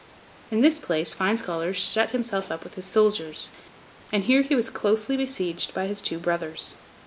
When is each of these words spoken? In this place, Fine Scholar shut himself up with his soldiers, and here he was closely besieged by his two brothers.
In 0.49 0.61
this 0.61 0.79
place, 0.79 1.13
Fine 1.13 1.37
Scholar 1.37 1.75
shut 1.75 2.09
himself 2.09 2.49
up 2.51 2.63
with 2.63 2.73
his 2.73 2.85
soldiers, 2.85 3.49
and 4.11 4.23
here 4.23 4.41
he 4.41 4.55
was 4.55 4.71
closely 4.71 5.15
besieged 5.15 5.75
by 5.75 5.85
his 5.85 6.01
two 6.01 6.17
brothers. 6.17 6.77